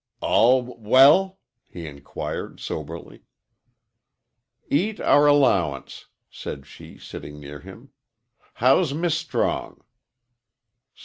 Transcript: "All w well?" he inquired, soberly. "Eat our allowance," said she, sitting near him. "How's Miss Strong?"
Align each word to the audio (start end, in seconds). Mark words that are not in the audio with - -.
"All 0.19 0.63
w 0.63 0.89
well?" 0.89 1.37
he 1.69 1.85
inquired, 1.85 2.59
soberly. 2.59 3.21
"Eat 4.67 4.99
our 4.99 5.27
allowance," 5.27 6.07
said 6.31 6.65
she, 6.65 6.97
sitting 6.97 7.39
near 7.39 7.59
him. 7.59 7.91
"How's 8.55 8.95
Miss 8.95 9.15
Strong?" 9.15 9.83